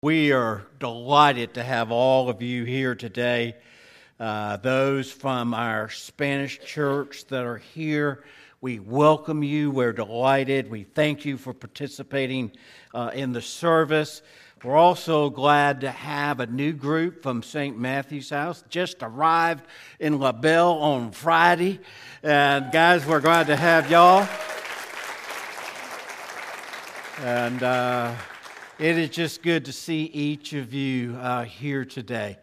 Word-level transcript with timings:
We 0.00 0.30
are 0.30 0.64
delighted 0.78 1.54
to 1.54 1.64
have 1.64 1.90
all 1.90 2.28
of 2.28 2.40
you 2.40 2.62
here 2.62 2.94
today. 2.94 3.56
Uh, 4.20 4.56
those 4.58 5.10
from 5.10 5.52
our 5.52 5.90
Spanish 5.90 6.60
church 6.60 7.26
that 7.30 7.44
are 7.44 7.56
here, 7.56 8.22
we 8.60 8.78
welcome 8.78 9.42
you. 9.42 9.72
We're 9.72 9.92
delighted. 9.92 10.70
We 10.70 10.84
thank 10.84 11.24
you 11.24 11.36
for 11.36 11.52
participating 11.52 12.52
uh, 12.94 13.10
in 13.12 13.32
the 13.32 13.42
service. 13.42 14.22
We're 14.62 14.76
also 14.76 15.30
glad 15.30 15.80
to 15.80 15.90
have 15.90 16.38
a 16.38 16.46
new 16.46 16.74
group 16.74 17.20
from 17.20 17.42
St. 17.42 17.76
Matthew's 17.76 18.30
House. 18.30 18.62
Just 18.68 18.98
arrived 19.02 19.66
in 19.98 20.20
La 20.20 20.30
Belle 20.30 20.78
on 20.78 21.10
Friday. 21.10 21.80
And 22.22 22.70
guys, 22.70 23.04
we're 23.04 23.18
glad 23.18 23.48
to 23.48 23.56
have 23.56 23.90
y'all. 23.90 24.28
And 27.20 27.60
uh, 27.64 28.14
it 28.78 28.96
is 28.96 29.10
just 29.10 29.42
good 29.42 29.64
to 29.64 29.72
see 29.72 30.04
each 30.04 30.52
of 30.52 30.72
you 30.72 31.16
uh, 31.16 31.42
here 31.42 31.84
today. 31.84 32.38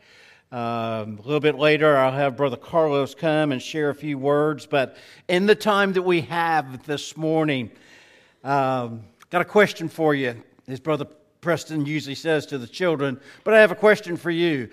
Um, 0.52 1.18
a 1.18 1.22
little 1.24 1.40
bit 1.40 1.56
later, 1.56 1.96
I'll 1.96 2.12
have 2.12 2.36
Brother 2.36 2.58
Carlos 2.58 3.16
come 3.16 3.54
and 3.54 3.62
share 3.62 3.90
a 3.90 3.96
few 3.96 4.18
words. 4.18 4.66
But 4.66 4.98
in 5.30 5.46
the 5.46 5.56
time 5.56 5.94
that 5.94 6.02
we 6.02 6.22
have 6.22 6.86
this 6.86 7.16
morning, 7.16 7.72
um, 8.44 9.06
got 9.30 9.42
a 9.42 9.46
question 9.46 9.88
for 9.88 10.14
you, 10.14 10.44
as 10.68 10.82
Brother 10.82 11.06
Preston 11.40 11.86
usually 11.86 12.16
says 12.16 12.46
to 12.48 12.58
the 12.58 12.68
children. 12.68 13.18
But 13.46 13.54
I 13.54 13.62
have 13.62 13.72
a 13.72 13.76
question 13.76 14.18
for 14.18 14.32
you 14.32 14.70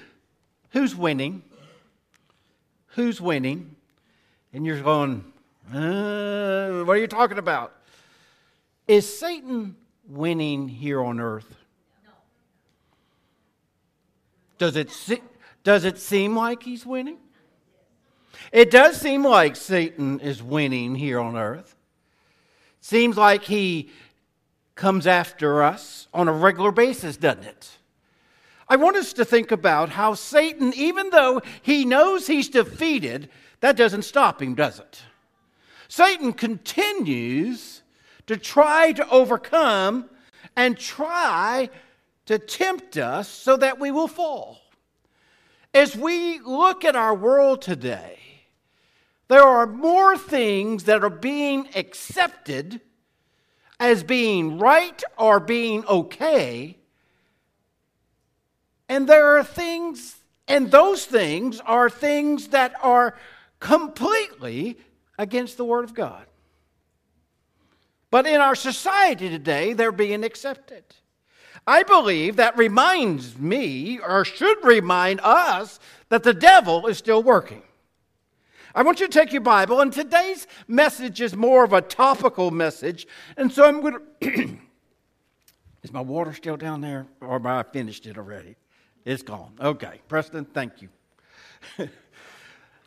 Who's 0.70 0.96
winning? 0.96 1.42
Who's 2.88 3.20
winning? 3.20 3.76
And 4.52 4.66
you're 4.66 4.80
going, 4.80 5.24
uh, 5.72 6.82
what 6.82 6.96
are 6.96 7.00
you 7.00 7.06
talking 7.06 7.38
about? 7.38 7.72
Is 8.88 9.18
Satan 9.18 9.76
winning 10.08 10.68
here 10.68 11.02
on 11.02 11.20
earth? 11.20 11.56
Does 14.62 14.76
it, 14.76 14.92
se- 14.92 15.22
does 15.64 15.84
it 15.84 15.98
seem 15.98 16.36
like 16.36 16.62
he's 16.62 16.86
winning? 16.86 17.16
It 18.52 18.70
does 18.70 18.96
seem 18.96 19.26
like 19.26 19.56
Satan 19.56 20.20
is 20.20 20.40
winning 20.40 20.94
here 20.94 21.18
on 21.18 21.36
earth. 21.36 21.74
Seems 22.80 23.16
like 23.16 23.42
he 23.42 23.90
comes 24.76 25.04
after 25.04 25.64
us 25.64 26.06
on 26.14 26.28
a 26.28 26.32
regular 26.32 26.70
basis, 26.70 27.16
doesn't 27.16 27.42
it? 27.42 27.70
I 28.68 28.76
want 28.76 28.96
us 28.96 29.12
to 29.14 29.24
think 29.24 29.50
about 29.50 29.88
how 29.88 30.14
Satan, 30.14 30.72
even 30.76 31.10
though 31.10 31.42
he 31.62 31.84
knows 31.84 32.28
he's 32.28 32.48
defeated, 32.48 33.30
that 33.58 33.76
doesn't 33.76 34.02
stop 34.02 34.40
him, 34.40 34.54
does 34.54 34.78
it? 34.78 35.02
Satan 35.88 36.32
continues 36.32 37.82
to 38.28 38.36
try 38.36 38.92
to 38.92 39.10
overcome 39.10 40.08
and 40.54 40.78
try 40.78 41.68
to 42.26 42.38
tempt 42.38 42.96
us 42.96 43.28
so 43.28 43.56
that 43.56 43.78
we 43.80 43.90
will 43.90 44.08
fall. 44.08 44.60
As 45.74 45.96
we 45.96 46.38
look 46.40 46.84
at 46.84 46.96
our 46.96 47.14
world 47.14 47.62
today, 47.62 48.18
there 49.28 49.42
are 49.42 49.66
more 49.66 50.18
things 50.18 50.84
that 50.84 51.02
are 51.02 51.10
being 51.10 51.68
accepted 51.74 52.80
as 53.80 54.04
being 54.04 54.58
right 54.58 55.02
or 55.16 55.40
being 55.40 55.84
okay. 55.86 56.76
And 58.88 59.08
there 59.08 59.38
are 59.38 59.42
things, 59.42 60.16
and 60.46 60.70
those 60.70 61.06
things 61.06 61.60
are 61.60 61.88
things 61.88 62.48
that 62.48 62.74
are 62.82 63.16
completely 63.58 64.76
against 65.18 65.56
the 65.56 65.64
Word 65.64 65.84
of 65.84 65.94
God. 65.94 66.26
But 68.10 68.26
in 68.26 68.40
our 68.40 68.54
society 68.54 69.30
today, 69.30 69.72
they're 69.72 69.92
being 69.92 70.22
accepted. 70.22 70.84
I 71.66 71.82
believe 71.84 72.36
that 72.36 72.56
reminds 72.56 73.38
me, 73.38 73.98
or 73.98 74.24
should 74.24 74.64
remind 74.64 75.20
us, 75.20 75.78
that 76.08 76.22
the 76.22 76.34
devil 76.34 76.86
is 76.86 76.98
still 76.98 77.22
working. 77.22 77.62
I 78.74 78.82
want 78.82 79.00
you 79.00 79.06
to 79.06 79.12
take 79.12 79.32
your 79.32 79.42
Bible, 79.42 79.80
and 79.80 79.92
today's 79.92 80.46
message 80.66 81.20
is 81.20 81.36
more 81.36 81.62
of 81.62 81.72
a 81.72 81.82
topical 81.82 82.50
message. 82.50 83.06
And 83.36 83.52
so 83.52 83.64
I'm 83.64 83.80
going 83.80 83.98
to. 84.22 84.58
is 85.82 85.92
my 85.92 86.00
water 86.00 86.32
still 86.32 86.56
down 86.56 86.80
there, 86.80 87.06
or 87.20 87.32
have 87.32 87.46
I 87.46 87.62
finished 87.62 88.06
it 88.06 88.16
already? 88.16 88.56
It's 89.04 89.22
gone. 89.22 89.52
Okay. 89.60 90.00
Preston, 90.08 90.46
thank 90.46 90.82
you. 90.82 90.88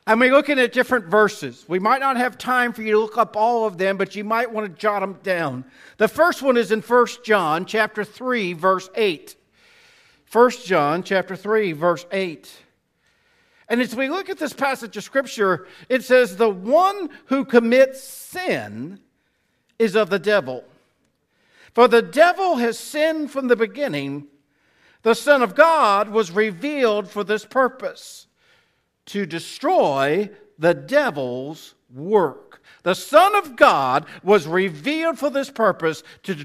And 0.07 0.19
we're 0.19 0.31
looking 0.31 0.59
at 0.59 0.71
different 0.71 1.05
verses. 1.05 1.65
We 1.67 1.79
might 1.79 1.99
not 1.99 2.17
have 2.17 2.37
time 2.37 2.73
for 2.73 2.83
you 2.83 2.91
to 2.91 2.99
look 2.99 3.17
up 3.17 3.35
all 3.35 3.65
of 3.65 3.79
them, 3.79 3.97
but 3.97 4.15
you 4.15 4.23
might 4.23 4.51
want 4.51 4.71
to 4.71 4.79
jot 4.79 5.01
them 5.01 5.17
down. 5.23 5.65
The 5.97 6.07
first 6.07 6.43
one 6.43 6.57
is 6.57 6.71
in 6.71 6.81
1 6.81 7.07
John 7.23 7.65
chapter 7.65 8.03
3 8.03 8.53
verse 8.53 8.87
8. 8.93 9.35
1 10.31 10.51
John 10.63 11.01
chapter 11.01 11.35
3 11.35 11.71
verse 11.71 12.05
8. 12.11 12.51
And 13.67 13.81
as 13.81 13.95
we 13.95 14.07
look 14.07 14.29
at 14.29 14.37
this 14.37 14.53
passage 14.53 14.95
of 14.95 15.03
scripture, 15.03 15.65
it 15.89 16.03
says 16.03 16.37
the 16.37 16.49
one 16.49 17.09
who 17.25 17.43
commits 17.43 18.03
sin 18.03 18.99
is 19.79 19.95
of 19.95 20.11
the 20.11 20.19
devil. 20.19 20.63
For 21.73 21.87
the 21.87 22.03
devil 22.03 22.57
has 22.57 22.77
sinned 22.77 23.31
from 23.31 23.47
the 23.47 23.55
beginning. 23.55 24.27
The 25.01 25.15
Son 25.15 25.41
of 25.41 25.55
God 25.55 26.09
was 26.09 26.29
revealed 26.29 27.09
for 27.09 27.23
this 27.23 27.43
purpose 27.43 28.24
to 29.07 29.25
destroy 29.25 30.29
the 30.57 30.73
devil's 30.73 31.75
work. 31.93 32.61
The 32.83 32.95
Son 32.95 33.35
of 33.35 33.55
God 33.55 34.05
was 34.23 34.47
revealed 34.47 35.17
for 35.17 35.29
this 35.29 35.49
purpose 35.49 36.03
to, 36.23 36.35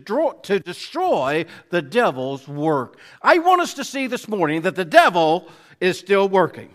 to 0.43 0.59
destroy 0.59 1.44
the 1.70 1.82
devil's 1.82 2.49
work. 2.49 2.99
I 3.20 3.38
want 3.38 3.60
us 3.60 3.75
to 3.75 3.84
see 3.84 4.06
this 4.06 4.26
morning 4.26 4.62
that 4.62 4.75
the 4.75 4.84
devil 4.84 5.49
is 5.81 5.99
still 5.99 6.28
working. 6.28 6.75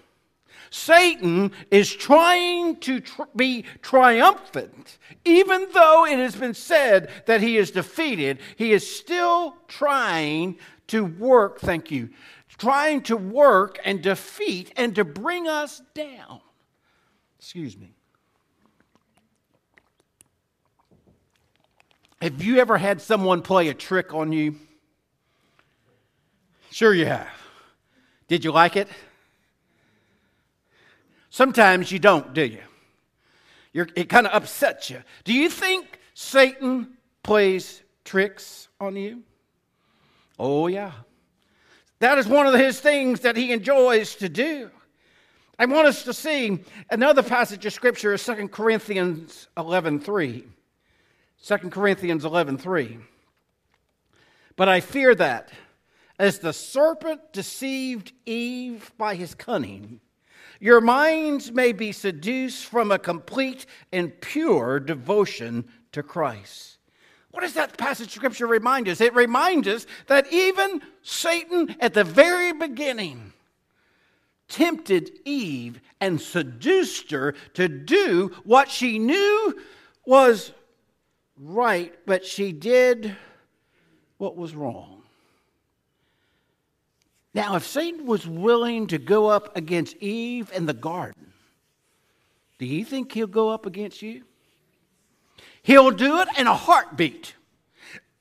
Satan 0.69 1.51
is 1.72 1.94
trying 1.94 2.75
to 2.81 3.00
tr- 3.00 3.24
be 3.35 3.63
triumphant. 3.81 4.97
Even 5.24 5.68
though 5.74 6.06
it 6.06 6.19
has 6.19 6.35
been 6.35 6.53
said 6.53 7.09
that 7.25 7.41
he 7.41 7.57
is 7.57 7.72
defeated, 7.72 8.40
he 8.57 8.74
is 8.74 8.85
still 8.85 9.56
trying 9.68 10.57
to 10.88 11.06
work, 11.06 11.59
thank 11.59 11.91
you, 11.91 12.09
trying 12.58 13.02
to 13.04 13.18
work 13.18 13.80
and 13.84 14.02
defeat 14.02 14.72
and 14.76 14.96
to 14.96 15.04
bring 15.04 15.48
us 15.48 15.82
down. 15.94 16.42
Excuse 17.40 17.78
me. 17.78 17.94
Have 22.22 22.42
you 22.42 22.58
ever 22.58 22.78
had 22.78 23.02
someone 23.02 23.42
play 23.42 23.68
a 23.68 23.74
trick 23.74 24.14
on 24.14 24.32
you? 24.32 24.56
Sure, 26.72 26.94
you 26.94 27.06
have. 27.06 27.28
Did 28.28 28.44
you 28.44 28.52
like 28.52 28.76
it? 28.76 28.88
Sometimes 31.30 31.92
you 31.92 32.00
don't, 32.00 32.34
do 32.34 32.46
you? 32.46 32.62
You're, 33.74 33.90
it 33.96 34.10
kind 34.10 34.26
of 34.26 34.34
upsets 34.34 34.90
you. 34.90 35.04
Do 35.26 35.34
you 35.34 35.50
think 35.50 36.00
Satan 36.14 36.98
plays 37.24 37.84
tricks 38.06 38.70
on 38.80 38.96
you? 38.96 39.24
Oh, 40.40 40.68
yeah. 40.68 40.94
That 42.00 42.17
is 42.17 42.28
one 42.28 42.45
of 42.45 42.53
his 42.53 42.79
things 42.79 43.22
that 43.22 43.38
he 43.38 43.51
enjoys 43.51 44.16
to 44.16 44.29
do. 44.29 44.69
I 45.57 45.66
want 45.66 45.88
us 45.88 46.03
to 46.03 46.13
see 46.13 46.63
another 46.89 47.23
passage 47.23 47.66
of 47.66 47.72
scripture 47.72 48.13
is 48.13 48.22
2 48.22 48.50
Corinthians 48.50 49.47
11:3. 49.56 50.44
2 51.41 51.69
Corinthians 51.69 52.25
11:3. 52.25 53.00
But 54.57 54.67
I 54.67 54.81
fear 54.81 55.16
that 55.16 55.51
as 56.19 56.39
the 56.39 56.53
serpent 56.53 57.31
deceived 57.31 58.12
Eve 58.25 58.91
by 58.97 59.16
his 59.16 59.33
cunning, 59.33 60.01
your 60.59 60.81
minds 60.81 61.51
may 61.51 61.72
be 61.72 61.91
seduced 61.91 62.66
from 62.66 62.91
a 62.91 63.00
complete 63.00 63.66
and 63.91 64.19
pure 64.22 64.79
devotion 64.79 65.66
to 65.91 66.03
Christ. 66.03 66.75
What 67.35 67.41
does 67.41 67.56
that 67.56 67.78
passage 67.78 68.07
of 68.07 68.13
scripture 68.13 68.47
remind 68.47 68.88
us? 68.88 69.01
It 69.01 69.13
reminds 69.13 69.68
us 69.68 69.85
that 70.07 70.31
even 70.31 70.81
Satan 71.01 71.75
at 71.81 71.94
the 71.94 72.06
very 72.06 72.53
beginning 72.53 73.33
tempted 74.48 75.12
Eve 75.25 75.81
and 76.00 76.21
seduced 76.21 77.12
her 77.12 77.36
to 77.56 77.68
do 77.68 78.31
what 78.45 78.71
she 78.71 79.00
knew 79.00 79.54
was 80.06 80.54
right, 81.38 81.94
but 82.06 82.25
she 82.25 82.54
did 82.54 83.18
what 84.18 84.38
was 84.38 84.56
wrong. 84.56 85.04
Now, 87.33 87.57
if 87.57 87.68
Satan 87.68 88.06
was 88.06 88.25
willing 88.25 88.88
to 88.88 88.98
go 88.98 89.27
up 89.27 89.57
against 89.57 89.98
Eve 89.98 90.50
in 90.56 90.68
the 90.68 90.74
garden, 90.74 91.33
do 92.60 92.65
you 92.65 92.86
think 92.86 93.12
he'll 93.12 93.27
go 93.27 93.50
up 93.50 93.65
against 93.65 94.01
you? 94.01 94.24
He'll 95.65 95.89
do 95.89 96.19
it 96.19 96.27
in 96.38 96.45
a 96.45 96.53
heartbeat. 96.53 97.33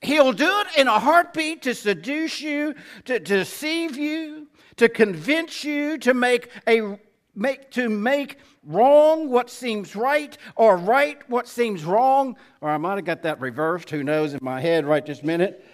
He'll 0.01 0.33
do 0.33 0.51
it 0.61 0.79
in 0.79 0.89
a 0.89 0.99
heartbeat 0.99 1.61
to 1.63 1.75
seduce 1.75 2.41
you, 2.41 2.75
to, 3.05 3.21
to 3.21 3.39
deceive 3.39 3.97
you, 3.97 4.49
to 4.77 4.89
convince 4.89 5.63
you 5.63 5.99
to 5.99 6.15
make 6.15 6.49
a 6.67 6.99
make 7.35 7.71
to 7.73 7.89
make 7.89 8.39
wrong 8.65 9.29
what 9.29 9.51
seems 9.51 9.95
right 9.95 10.39
or 10.57 10.77
right 10.77 11.19
what 11.29 11.47
seems 11.49 11.85
wrong 11.85 12.37
or 12.61 12.71
i 12.71 12.77
might 12.77 12.95
have 12.95 13.05
got 13.05 13.23
that 13.23 13.41
reversed 13.41 13.91
who 13.91 14.05
knows 14.05 14.33
in 14.35 14.39
my 14.41 14.61
head 14.61 14.87
right 14.87 15.05
this 15.05 15.23
minute 15.23 15.65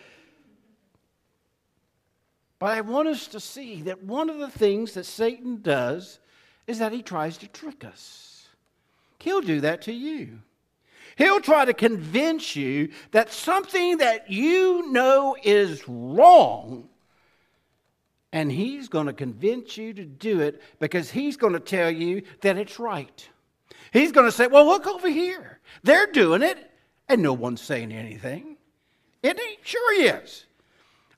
But 2.60 2.76
I 2.76 2.82
want 2.82 3.08
us 3.08 3.26
to 3.28 3.40
see 3.40 3.82
that 3.82 4.04
one 4.04 4.28
of 4.28 4.38
the 4.38 4.50
things 4.50 4.92
that 4.92 5.06
Satan 5.06 5.62
does 5.62 6.20
is 6.66 6.78
that 6.78 6.92
he 6.92 7.02
tries 7.02 7.38
to 7.38 7.48
trick 7.48 7.84
us. 7.84 8.48
He'll 9.18 9.40
do 9.40 9.62
that 9.62 9.82
to 9.82 9.92
you. 9.92 10.40
He'll 11.20 11.42
try 11.42 11.66
to 11.66 11.74
convince 11.74 12.56
you 12.56 12.92
that 13.10 13.30
something 13.30 13.98
that 13.98 14.30
you 14.30 14.90
know 14.90 15.36
is 15.42 15.86
wrong, 15.86 16.88
and 18.32 18.50
he's 18.50 18.88
going 18.88 19.04
to 19.04 19.12
convince 19.12 19.76
you 19.76 19.92
to 19.92 20.06
do 20.06 20.40
it 20.40 20.62
because 20.78 21.10
he's 21.10 21.36
going 21.36 21.52
to 21.52 21.60
tell 21.60 21.90
you 21.90 22.22
that 22.40 22.56
it's 22.56 22.78
right. 22.78 23.28
He's 23.92 24.12
going 24.12 24.28
to 24.28 24.32
say, 24.32 24.46
Well, 24.46 24.64
look 24.64 24.86
over 24.86 25.10
here. 25.10 25.60
They're 25.82 26.06
doing 26.06 26.40
it, 26.40 26.70
and 27.06 27.20
no 27.20 27.34
one's 27.34 27.60
saying 27.60 27.92
anything. 27.92 28.56
Isn't 29.22 29.40
he? 29.40 29.58
Sure 29.62 30.02
is. 30.02 30.46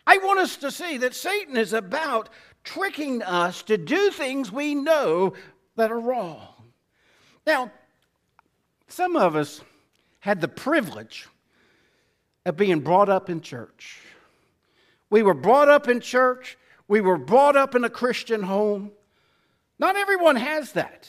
I 0.04 0.18
want 0.18 0.40
us 0.40 0.56
to 0.56 0.72
see 0.72 0.96
that 0.96 1.14
Satan 1.14 1.56
is 1.56 1.72
about 1.72 2.28
tricking 2.64 3.22
us 3.22 3.62
to 3.62 3.78
do 3.78 4.10
things 4.10 4.50
we 4.50 4.74
know 4.74 5.34
that 5.76 5.92
are 5.92 6.00
wrong. 6.00 6.72
Now, 7.46 7.70
some 8.88 9.14
of 9.14 9.36
us 9.36 9.60
had 10.22 10.40
the 10.40 10.46
privilege 10.46 11.26
of 12.46 12.56
being 12.56 12.78
brought 12.78 13.08
up 13.08 13.28
in 13.28 13.40
church. 13.40 13.98
We 15.10 15.24
were 15.24 15.34
brought 15.34 15.68
up 15.68 15.88
in 15.88 15.98
church, 15.98 16.56
we 16.86 17.00
were 17.00 17.18
brought 17.18 17.56
up 17.56 17.74
in 17.74 17.82
a 17.82 17.90
Christian 17.90 18.42
home. 18.42 18.92
Not 19.80 19.96
everyone 19.96 20.36
has 20.36 20.72
that. 20.72 21.08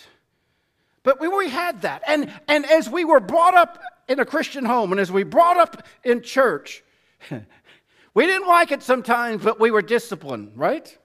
But 1.04 1.20
we, 1.20 1.28
we 1.28 1.48
had 1.48 1.84
that. 1.84 2.02
And, 2.08 2.32
and 2.48 2.66
as 2.66 2.90
we 2.90 3.06
were 3.06 3.20
brought 3.20 3.54
up 3.54 3.80
in 4.08 4.20
a 4.20 4.26
Christian 4.26 4.66
home 4.66 4.92
and 4.92 5.00
as 5.00 5.12
we 5.12 5.24
brought 5.24 5.58
up 5.58 5.86
in 6.04 6.24
church, 6.24 6.84
we 8.16 8.26
didn't 8.26 8.48
like 8.48 8.72
it 8.72 8.82
sometimes, 8.82 9.44
but 9.44 9.60
we 9.60 9.70
were 9.70 9.84
disciplined, 9.84 10.54
right? 10.56 10.98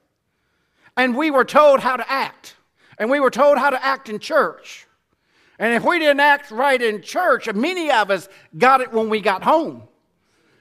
And 0.97 1.15
we 1.15 1.29
were 1.29 1.45
told 1.45 1.79
how 1.79 1.95
to 1.95 2.11
act. 2.11 2.55
And 2.97 3.11
we 3.11 3.19
were 3.19 3.29
told 3.29 3.59
how 3.59 3.69
to 3.69 3.85
act 3.85 4.09
in 4.09 4.17
church. 4.17 4.87
And 5.59 5.73
if 5.73 5.83
we 5.83 5.99
didn't 5.99 6.21
act 6.21 6.51
right 6.51 6.81
in 6.81 7.01
church, 7.01 7.53
many 7.53 7.91
of 7.91 8.09
us 8.09 8.29
got 8.57 8.79
it 8.79 8.93
when 8.93 9.09
we 9.09 9.19
got 9.19 9.43
home. 9.43 9.83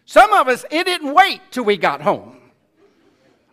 Some 0.04 0.32
of 0.32 0.48
us, 0.48 0.64
it 0.70 0.84
didn't 0.84 1.14
wait 1.14 1.40
till 1.52 1.64
we 1.64 1.76
got 1.76 2.02
home. 2.02 2.36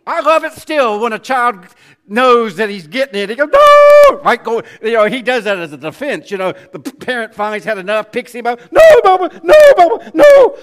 I 0.06 0.20
love 0.20 0.44
it 0.44 0.52
still 0.52 1.00
when 1.00 1.12
a 1.12 1.18
child 1.18 1.66
knows 2.06 2.56
that 2.56 2.68
he's 2.68 2.86
getting 2.86 3.20
it. 3.20 3.30
He 3.30 3.36
goes, 3.36 3.48
no! 3.52 4.20
Right, 4.22 4.42
go, 4.42 4.62
you 4.82 4.92
know, 4.92 5.06
he 5.06 5.22
does 5.22 5.44
that 5.44 5.58
as 5.58 5.72
a 5.72 5.76
defense. 5.76 6.30
You 6.30 6.38
know, 6.38 6.52
the 6.72 6.78
parent 6.78 7.34
finally 7.34 7.60
had 7.60 7.78
enough, 7.78 8.10
picks 8.10 8.32
him 8.32 8.46
up. 8.46 8.60
No, 8.72 8.82
Mama, 9.04 9.40
no, 9.42 9.54
Mama, 9.76 10.10
no. 10.14 10.58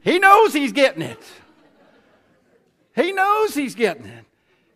He 0.00 0.18
knows 0.18 0.52
he's 0.52 0.72
getting 0.72 1.02
it. 1.02 1.22
He 2.94 3.12
knows 3.12 3.54
he's 3.54 3.74
getting 3.74 4.06
it. 4.06 4.24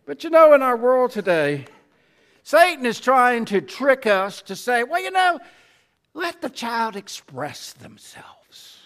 But 0.05 0.23
you 0.23 0.29
know, 0.29 0.53
in 0.53 0.61
our 0.61 0.75
world 0.75 1.11
today, 1.11 1.65
Satan 2.49 2.87
is 2.87 2.99
trying 2.99 3.45
to 3.45 3.61
trick 3.61 4.07
us 4.07 4.41
to 4.41 4.55
say, 4.55 4.83
well, 4.83 4.99
you 4.99 5.11
know, 5.11 5.39
let 6.15 6.41
the 6.41 6.49
child 6.49 6.95
express 6.95 7.73
themselves. 7.73 8.79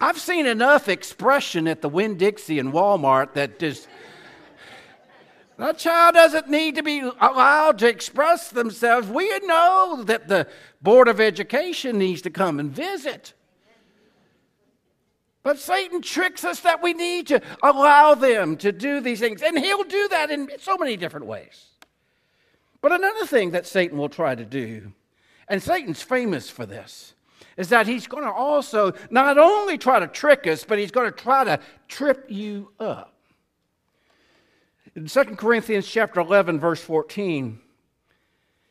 I've 0.00 0.18
seen 0.18 0.46
enough 0.46 0.88
expression 0.88 1.68
at 1.68 1.80
the 1.80 1.88
Winn 1.88 2.16
Dixie 2.16 2.58
and 2.58 2.72
Walmart 2.72 3.34
that 3.34 3.60
just. 3.60 3.86
That 5.58 5.78
child 5.78 6.16
doesn't 6.16 6.50
need 6.50 6.74
to 6.74 6.82
be 6.82 6.98
allowed 6.98 7.78
to 7.78 7.86
express 7.86 8.50
themselves. 8.50 9.06
We 9.06 9.28
know 9.44 10.02
that 10.06 10.26
the 10.26 10.48
Board 10.82 11.06
of 11.06 11.20
Education 11.20 11.98
needs 11.98 12.20
to 12.22 12.30
come 12.30 12.58
and 12.58 12.72
visit. 12.72 13.32
But 15.44 15.58
Satan 15.58 16.00
tricks 16.00 16.42
us 16.42 16.60
that 16.60 16.82
we 16.82 16.94
need 16.94 17.26
to 17.28 17.40
allow 17.62 18.14
them 18.14 18.56
to 18.56 18.72
do 18.72 19.00
these 19.00 19.20
things. 19.20 19.42
And 19.42 19.58
he'll 19.58 19.84
do 19.84 20.08
that 20.08 20.30
in 20.30 20.48
so 20.58 20.76
many 20.78 20.96
different 20.96 21.26
ways. 21.26 21.66
But 22.80 22.92
another 22.92 23.26
thing 23.26 23.50
that 23.50 23.66
Satan 23.66 23.98
will 23.98 24.08
try 24.08 24.34
to 24.34 24.44
do, 24.44 24.92
and 25.46 25.62
Satan's 25.62 26.02
famous 26.02 26.48
for 26.48 26.64
this, 26.64 27.14
is 27.58 27.68
that 27.68 27.86
he's 27.86 28.06
going 28.06 28.24
to 28.24 28.32
also 28.32 28.94
not 29.10 29.36
only 29.36 29.76
try 29.76 30.00
to 30.00 30.06
trick 30.06 30.46
us, 30.46 30.64
but 30.64 30.78
he's 30.78 30.90
going 30.90 31.10
to 31.10 31.16
try 31.16 31.44
to 31.44 31.60
trip 31.88 32.26
you 32.28 32.72
up. 32.80 33.14
In 34.96 35.06
2 35.06 35.24
Corinthians 35.36 35.86
chapter 35.86 36.20
11 36.20 36.58
verse 36.58 36.80
14, 36.80 37.60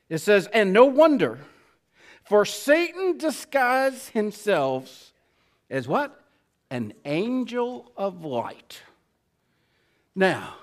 it 0.10 0.20
says, 0.20 0.48
"And 0.48 0.74
no 0.74 0.86
wonder, 0.86 1.40
for 2.24 2.46
Satan 2.46 3.18
disguised 3.18 4.10
himself 4.10 5.14
as 5.70 5.88
what? 5.88 6.23
An 6.70 6.94
angel 7.06 7.92
of 7.96 8.24
light. 8.26 8.82
Now, 10.16 10.56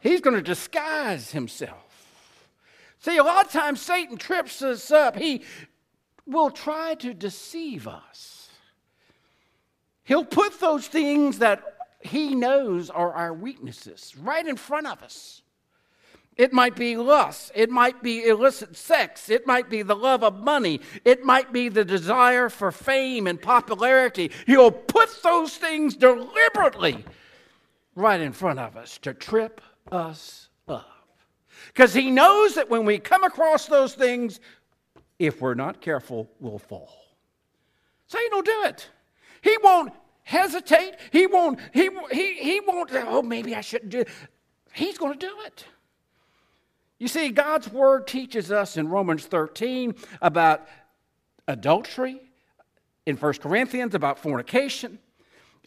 he's 0.00 0.20
going 0.20 0.36
to 0.36 0.42
disguise 0.42 1.30
himself. 1.30 1.84
See, 3.00 3.16
a 3.16 3.22
lot 3.22 3.46
of 3.46 3.52
times 3.52 3.80
Satan 3.80 4.16
trips 4.16 4.60
us 4.62 4.90
up. 4.90 5.16
He 5.16 5.42
will 6.26 6.50
try 6.50 6.94
to 6.96 7.14
deceive 7.14 7.86
us. 7.86 8.50
He'll 10.04 10.24
put 10.24 10.58
those 10.60 10.86
things 10.88 11.38
that 11.38 11.62
he 12.00 12.34
knows 12.34 12.90
are 12.90 13.12
our 13.12 13.32
weaknesses 13.32 14.14
right 14.16 14.46
in 14.46 14.56
front 14.56 14.86
of 14.86 15.02
us. 15.02 15.42
It 16.38 16.52
might 16.52 16.76
be 16.76 16.96
lust. 16.96 17.50
It 17.56 17.68
might 17.68 18.00
be 18.00 18.24
illicit 18.24 18.76
sex. 18.76 19.28
It 19.28 19.44
might 19.44 19.68
be 19.68 19.82
the 19.82 19.96
love 19.96 20.22
of 20.22 20.38
money. 20.38 20.80
It 21.04 21.24
might 21.24 21.52
be 21.52 21.68
the 21.68 21.84
desire 21.84 22.48
for 22.48 22.70
fame 22.70 23.26
and 23.26 23.42
popularity. 23.42 24.30
He'll 24.46 24.70
put 24.70 25.10
those 25.24 25.56
things 25.56 25.96
deliberately 25.96 27.04
right 27.96 28.20
in 28.20 28.32
front 28.32 28.60
of 28.60 28.76
us 28.76 28.98
to 28.98 29.12
trip 29.12 29.60
us 29.90 30.48
up. 30.68 31.08
Because 31.66 31.92
he 31.92 32.08
knows 32.08 32.54
that 32.54 32.70
when 32.70 32.84
we 32.84 33.00
come 33.00 33.24
across 33.24 33.66
those 33.66 33.94
things, 33.94 34.38
if 35.18 35.40
we're 35.40 35.54
not 35.54 35.80
careful, 35.80 36.30
we'll 36.38 36.58
fall. 36.58 36.94
Satan 38.06 38.30
will 38.30 38.42
do 38.42 38.62
it. 38.66 38.88
He 39.42 39.56
won't 39.64 39.92
hesitate. 40.22 40.94
He 41.10 41.26
won't, 41.26 41.58
he, 41.72 41.90
he, 42.12 42.34
he 42.34 42.60
won't, 42.60 42.90
oh, 42.94 43.22
maybe 43.22 43.56
I 43.56 43.60
shouldn't 43.60 43.90
do 43.90 44.00
it. 44.02 44.08
He's 44.72 44.98
going 44.98 45.18
to 45.18 45.26
do 45.26 45.34
it. 45.44 45.64
You 46.98 47.08
see, 47.08 47.30
God's 47.30 47.70
word 47.70 48.06
teaches 48.06 48.50
us 48.50 48.76
in 48.76 48.88
Romans 48.88 49.26
13 49.26 49.94
about 50.20 50.66
adultery, 51.46 52.20
in 53.06 53.16
1 53.16 53.32
Corinthians 53.34 53.94
about 53.94 54.18
fornication, 54.18 54.98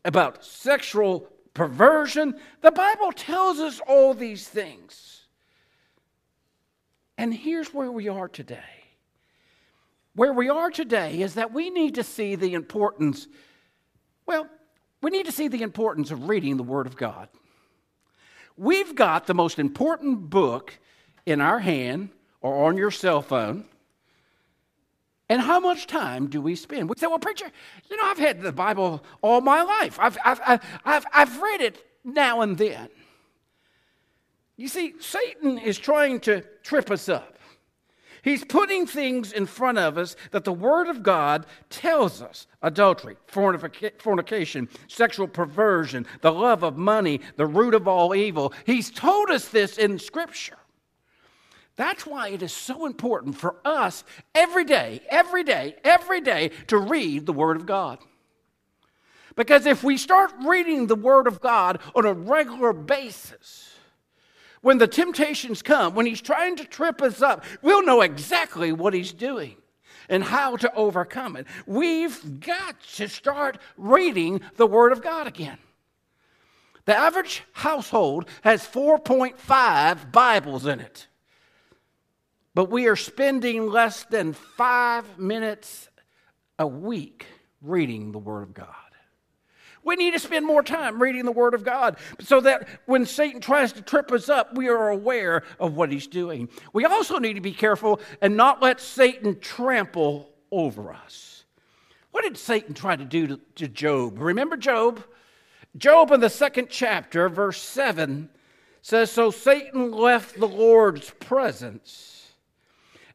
about 0.03 0.43
sexual 0.43 1.27
perversion. 1.53 2.35
The 2.61 2.71
Bible 2.71 3.11
tells 3.11 3.59
us 3.59 3.79
all 3.87 4.13
these 4.13 4.47
things. 4.47 5.25
And 7.17 7.33
here's 7.33 7.73
where 7.73 7.91
we 7.91 8.09
are 8.09 8.27
today. 8.27 8.59
Where 10.15 10.33
we 10.33 10.49
are 10.49 10.69
today 10.69 11.21
is 11.21 11.35
that 11.35 11.53
we 11.53 11.69
need 11.69 11.95
to 11.95 12.03
see 12.03 12.35
the 12.35 12.53
importance, 12.53 13.27
well, 14.25 14.47
we 15.01 15.11
need 15.11 15.25
to 15.25 15.31
see 15.31 15.47
the 15.47 15.63
importance 15.63 16.11
of 16.11 16.27
reading 16.27 16.57
the 16.57 16.63
Word 16.63 16.87
of 16.87 16.97
God. 16.97 17.29
We've 18.57 18.93
got 18.93 19.27
the 19.27 19.33
most 19.33 19.57
important 19.57 20.29
book 20.29 20.79
in 21.25 21.41
our 21.41 21.59
hand 21.59 22.09
or 22.41 22.67
on 22.67 22.77
your 22.77 22.91
cell 22.91 23.21
phone. 23.21 23.65
And 25.29 25.41
how 25.41 25.61
much 25.61 25.87
time 25.87 26.27
do 26.27 26.41
we 26.41 26.55
spend? 26.55 26.89
We 26.89 26.95
say, 26.97 27.07
well, 27.07 27.19
preacher, 27.19 27.49
you 27.89 27.95
know, 27.95 28.03
I've 28.03 28.17
had 28.17 28.41
the 28.41 28.51
Bible 28.51 29.01
all 29.21 29.39
my 29.39 29.61
life. 29.61 29.97
I've, 29.99 30.17
I've, 30.25 30.61
I've, 30.83 31.05
I've 31.13 31.41
read 31.41 31.61
it 31.61 31.85
now 32.03 32.41
and 32.41 32.57
then. 32.57 32.89
You 34.57 34.67
see, 34.67 34.95
Satan 34.99 35.57
is 35.57 35.77
trying 35.79 36.19
to 36.21 36.41
trip 36.63 36.91
us 36.91 37.07
up. 37.07 37.37
He's 38.23 38.43
putting 38.43 38.85
things 38.85 39.31
in 39.31 39.45
front 39.45 39.79
of 39.79 39.97
us 39.97 40.15
that 40.31 40.43
the 40.43 40.53
Word 40.53 40.87
of 40.87 41.01
God 41.01 41.45
tells 41.69 42.21
us 42.21 42.45
adultery, 42.61 43.15
fornication, 43.25 44.69
sexual 44.87 45.27
perversion, 45.27 46.05
the 46.21 46.31
love 46.31 46.63
of 46.63 46.77
money, 46.77 47.21
the 47.37 47.47
root 47.47 47.73
of 47.73 47.87
all 47.87 48.13
evil. 48.13 48.53
He's 48.65 48.91
told 48.91 49.31
us 49.31 49.47
this 49.47 49.77
in 49.77 49.97
Scripture. 49.97 50.57
That's 51.81 52.05
why 52.05 52.27
it 52.27 52.43
is 52.43 52.53
so 52.53 52.85
important 52.85 53.35
for 53.35 53.55
us 53.65 54.03
every 54.35 54.65
day, 54.65 55.01
every 55.09 55.43
day, 55.43 55.77
every 55.83 56.21
day 56.21 56.51
to 56.67 56.77
read 56.77 57.25
the 57.25 57.33
Word 57.33 57.57
of 57.57 57.65
God. 57.65 57.97
Because 59.35 59.65
if 59.65 59.83
we 59.83 59.97
start 59.97 60.31
reading 60.45 60.85
the 60.85 60.95
Word 60.95 61.25
of 61.25 61.41
God 61.41 61.79
on 61.95 62.05
a 62.05 62.13
regular 62.13 62.71
basis, 62.71 63.73
when 64.61 64.77
the 64.77 64.85
temptations 64.85 65.63
come, 65.63 65.95
when 65.95 66.05
He's 66.05 66.21
trying 66.21 66.55
to 66.57 66.65
trip 66.65 67.01
us 67.01 67.19
up, 67.19 67.43
we'll 67.63 67.83
know 67.83 68.01
exactly 68.01 68.71
what 68.71 68.93
He's 68.93 69.11
doing 69.11 69.55
and 70.07 70.23
how 70.23 70.57
to 70.57 70.71
overcome 70.75 71.35
it. 71.35 71.47
We've 71.65 72.39
got 72.41 72.79
to 72.97 73.09
start 73.09 73.57
reading 73.75 74.41
the 74.55 74.67
Word 74.67 74.91
of 74.91 75.01
God 75.01 75.25
again. 75.25 75.57
The 76.85 76.95
average 76.95 77.41
household 77.53 78.29
has 78.43 78.67
4.5 78.67 80.11
Bibles 80.11 80.67
in 80.67 80.79
it 80.79 81.07
but 82.53 82.69
we 82.69 82.87
are 82.87 82.95
spending 82.95 83.69
less 83.69 84.03
than 84.05 84.33
five 84.33 85.17
minutes 85.17 85.89
a 86.59 86.67
week 86.67 87.25
reading 87.61 88.11
the 88.11 88.19
Word 88.19 88.43
of 88.43 88.53
God. 88.53 88.67
We 89.83 89.95
need 89.95 90.11
to 90.11 90.19
spend 90.19 90.45
more 90.45 90.61
time 90.61 91.01
reading 91.01 91.25
the 91.25 91.31
Word 91.31 91.53
of 91.53 91.63
God 91.63 91.97
so 92.19 92.39
that 92.41 92.67
when 92.85 93.05
Satan 93.05 93.41
tries 93.41 93.73
to 93.73 93.81
trip 93.81 94.11
us 94.11 94.29
up, 94.29 94.55
we 94.55 94.67
are 94.67 94.89
aware 94.89 95.43
of 95.59 95.75
what 95.75 95.91
he's 95.91 96.07
doing. 96.07 96.49
We 96.71 96.85
also 96.85 97.17
need 97.17 97.33
to 97.33 97.41
be 97.41 97.53
careful 97.53 97.99
and 98.21 98.37
not 98.37 98.61
let 98.61 98.79
Satan 98.79 99.39
trample 99.39 100.29
over 100.51 100.93
us. 100.93 101.45
What 102.11 102.23
did 102.23 102.37
Satan 102.37 102.73
try 102.73 102.95
to 102.95 103.05
do 103.05 103.39
to, 103.55 103.67
Job? 103.67 104.19
Remember 104.19 104.57
Job? 104.57 105.03
Job 105.77 106.11
in 106.11 106.19
the 106.19 106.29
second 106.29 106.67
chapter, 106.69 107.29
verse 107.29 107.61
7 107.61 108.29
says 108.81 109.11
So 109.11 109.31
Satan 109.31 109.91
left 109.91 110.39
the 110.39 110.47
Lord's 110.47 111.09
presence 111.11 112.20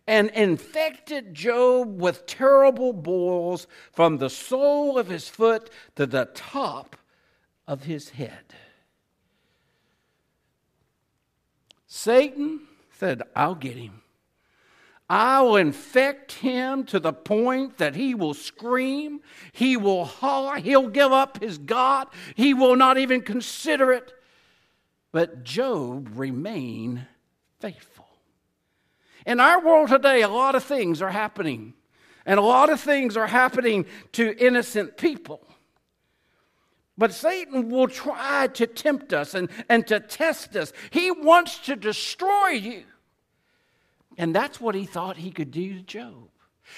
and 0.06 0.30
infected 0.30 1.34
Job 1.34 2.00
with 2.00 2.26
terrible 2.26 2.92
boils 2.92 3.66
from 3.92 4.18
the 4.18 4.30
sole 4.30 4.98
of 4.98 5.08
his 5.08 5.28
foot 5.28 5.70
to 5.96 6.06
the 6.06 6.26
top 6.34 6.96
of 7.66 7.84
his 7.84 8.10
head. 8.10 8.54
Satan 11.86 12.60
said, 12.92 13.22
I'll 13.34 13.54
get 13.54 13.76
him. 13.76 14.02
I'll 15.08 15.54
infect 15.56 16.32
him 16.32 16.84
to 16.86 16.98
the 16.98 17.12
point 17.12 17.78
that 17.78 17.94
he 17.94 18.14
will 18.14 18.34
scream, 18.34 19.20
he 19.52 19.76
will 19.76 20.04
holler, 20.04 20.56
he'll 20.56 20.88
give 20.88 21.12
up 21.12 21.40
his 21.40 21.58
God, 21.58 22.08
he 22.34 22.54
will 22.54 22.74
not 22.74 22.98
even 22.98 23.22
consider 23.22 23.92
it. 23.92 24.12
But 25.12 25.44
Job 25.44 26.10
remained 26.14 27.06
faithful. 27.60 28.05
In 29.26 29.40
our 29.40 29.60
world 29.60 29.88
today, 29.88 30.22
a 30.22 30.28
lot 30.28 30.54
of 30.54 30.62
things 30.62 31.02
are 31.02 31.10
happening, 31.10 31.74
and 32.24 32.38
a 32.38 32.42
lot 32.42 32.70
of 32.70 32.80
things 32.80 33.16
are 33.16 33.26
happening 33.26 33.84
to 34.12 34.36
innocent 34.38 34.96
people. 34.96 35.42
But 36.96 37.12
Satan 37.12 37.68
will 37.68 37.88
try 37.88 38.46
to 38.54 38.66
tempt 38.66 39.12
us 39.12 39.34
and, 39.34 39.50
and 39.68 39.86
to 39.88 40.00
test 40.00 40.56
us. 40.56 40.72
He 40.90 41.10
wants 41.10 41.58
to 41.66 41.76
destroy 41.76 42.50
you. 42.50 42.84
And 44.16 44.34
that's 44.34 44.60
what 44.60 44.74
he 44.74 44.86
thought 44.86 45.18
he 45.18 45.30
could 45.30 45.50
do 45.50 45.74
to 45.74 45.82
Job. 45.82 46.30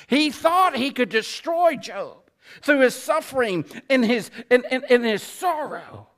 He 0.09 0.31
thought 0.31 0.75
he 0.75 0.91
could 0.91 1.09
destroy 1.09 1.77
Job 1.77 2.17
through 2.63 2.81
his 2.81 2.95
suffering 2.95 3.65
and 3.89 4.05
his, 4.05 4.31
and, 4.51 4.65
and, 4.71 4.85
and 4.91 5.05
his 5.05 5.23
sorrow. 5.23 6.09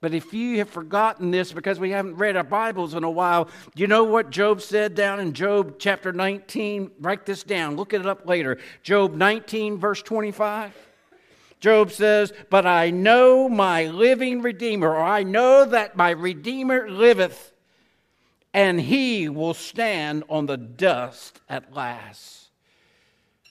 But 0.00 0.14
if 0.14 0.32
you 0.32 0.58
have 0.58 0.70
forgotten 0.70 1.30
this 1.30 1.52
because 1.52 1.78
we 1.78 1.90
haven't 1.90 2.16
read 2.16 2.36
our 2.36 2.44
Bibles 2.44 2.94
in 2.94 3.04
a 3.04 3.10
while, 3.10 3.50
you 3.74 3.86
know 3.86 4.04
what 4.04 4.30
Job 4.30 4.62
said 4.62 4.94
down 4.94 5.20
in 5.20 5.34
Job 5.34 5.76
chapter 5.78 6.10
19? 6.10 6.90
Write 7.00 7.26
this 7.26 7.42
down, 7.42 7.76
look 7.76 7.92
it 7.92 8.06
up 8.06 8.26
later. 8.26 8.58
Job 8.82 9.14
19, 9.14 9.76
verse 9.76 10.00
25. 10.02 10.74
Job 11.60 11.92
says, 11.92 12.32
But 12.48 12.64
I 12.64 12.90
know 12.90 13.46
my 13.46 13.88
living 13.88 14.40
Redeemer, 14.40 14.88
or 14.88 15.02
I 15.02 15.22
know 15.22 15.66
that 15.66 15.96
my 15.96 16.10
Redeemer 16.10 16.90
liveth, 16.90 17.52
and 18.54 18.80
he 18.80 19.28
will 19.28 19.52
stand 19.52 20.24
on 20.30 20.46
the 20.46 20.56
dust 20.56 21.40
at 21.46 21.74
last. 21.74 22.48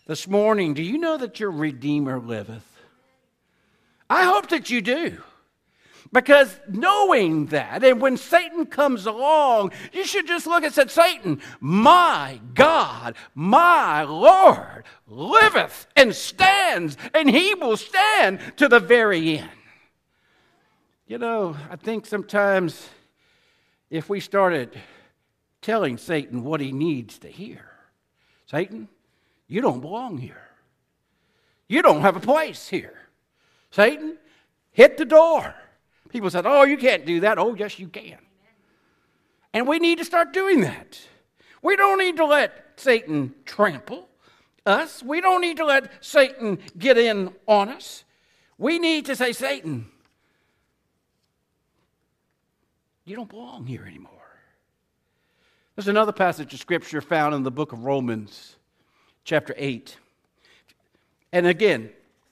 This 0.08 0.27
morning, 0.27 0.74
do 0.74 0.82
you 0.82 0.98
know 0.98 1.18
that 1.18 1.39
your 1.39 1.51
Redeemer 1.51 2.20
liveth? 2.20 2.65
I 4.10 4.24
hope 4.24 4.50
that 4.50 4.72
you 4.72 4.82
do. 4.82 5.22
Because 6.12 6.60
knowing 6.68 7.48
that, 7.48 7.84
and 7.84 8.01
when 8.01 8.18
Satan 8.18 8.66
comes 8.66 9.06
along, 9.06 9.72
you 9.94 10.06
should 10.06 10.25
just 10.25 10.48
look 10.48 10.63
and 10.63 10.74
say, 10.74 10.88
Satan, 10.88 11.39
my 11.60 12.39
God, 12.56 13.16
my 13.36 14.04
Lord, 14.04 14.86
liveth 15.08 15.86
and 15.96 16.16
stands, 16.16 16.98
and 17.13 17.30
he 17.30 17.54
will 17.54 17.78
stand 17.78 18.39
to 18.58 18.68
the 18.68 18.80
very 18.80 19.38
end. 19.38 19.50
You 21.06 21.20
know, 21.20 21.56
I 21.70 21.75
think 21.75 22.08
sometimes 22.08 22.89
if 23.92 24.10
we 24.10 24.20
started 24.20 24.80
telling 25.62 25.98
Satan 25.98 26.44
what 26.44 26.60
he 26.60 26.72
needs 26.72 27.20
to 27.20 27.28
hear, 27.28 27.66
Satan, 28.48 28.88
you 29.48 29.62
don't 29.62 29.82
belong 29.82 30.18
here. 30.18 30.42
You 31.68 31.84
don't 31.84 32.01
have 32.01 32.16
a 32.16 32.20
place 32.20 32.68
here. 32.68 32.98
Satan, 33.70 34.18
hit 34.72 34.98
the 34.98 35.06
door. 35.06 35.54
People 36.10 36.30
said, 36.30 36.46
Oh, 36.46 36.63
you 36.63 36.78
can't 36.78 37.06
do 37.06 37.22
that. 37.22 37.38
Oh, 37.38 37.56
yes, 37.56 37.80
you 37.80 37.88
can. 37.88 38.18
And 39.54 39.68
we 39.68 39.80
need 39.80 39.98
to 40.00 40.06
start 40.06 40.34
doing 40.34 40.62
that. 40.62 41.00
We 41.62 41.75
don't 41.75 42.00
need 42.00 42.18
to 42.18 42.25
let 42.25 42.74
Satan 42.78 43.34
trample 43.46 44.08
us. 44.66 45.04
We 45.04 45.22
don't 45.22 45.42
need 45.42 45.58
to 45.58 45.66
let 45.66 46.04
Satan 46.04 46.60
get 46.78 46.98
in 46.98 47.34
on 47.48 47.70
us. 47.70 48.04
We 48.58 48.80
need 48.80 49.06
to 49.06 49.16
say, 49.16 49.34
Satan, 49.34 49.88
you 53.06 53.16
don't 53.16 53.30
belong 53.30 53.66
here 53.66 53.86
anymore. 53.86 54.12
There's 55.75 55.88
another 55.88 56.12
passage 56.12 56.54
of 56.54 56.60
scripture 56.60 57.01
found 57.01 57.34
in 57.34 57.44
the 57.44 57.51
book 57.51 57.72
of 57.72 57.86
Romans, 57.86 58.58
chapter 59.24 59.54
8. 59.58 59.98
And 61.32 61.48
again, 61.48 61.89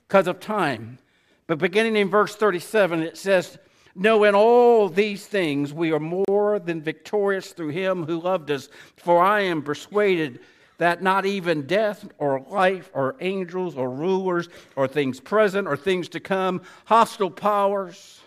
because 0.07 0.27
of 0.27 0.39
time, 0.39 0.99
but 1.47 1.57
beginning 1.57 1.95
in 1.95 2.09
verse 2.09 2.35
37, 2.35 3.01
it 3.01 3.17
says, 3.17 3.57
no, 3.97 4.23
in 4.23 4.35
all 4.35 4.89
these 4.89 5.25
things 5.25 5.73
we 5.73 5.91
are 5.91 5.99
more 5.99 6.59
than 6.63 6.81
victorious 6.81 7.51
through 7.51 7.69
him 7.69 8.05
who 8.05 8.19
loved 8.19 8.51
us. 8.51 8.69
For 8.95 9.21
I 9.21 9.41
am 9.41 9.63
persuaded 9.63 10.39
that 10.77 11.01
not 11.01 11.25
even 11.25 11.65
death 11.65 12.07
or 12.19 12.45
life 12.49 12.91
or 12.93 13.15
angels 13.19 13.75
or 13.75 13.89
rulers 13.89 14.49
or 14.75 14.87
things 14.87 15.19
present 15.19 15.67
or 15.67 15.75
things 15.75 16.09
to 16.09 16.19
come, 16.19 16.61
hostile 16.85 17.31
powers, 17.31 18.21